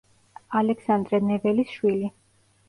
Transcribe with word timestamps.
ალექსანდრე 0.61 1.19
ნეველის 1.27 1.75
შვილი. 1.75 2.11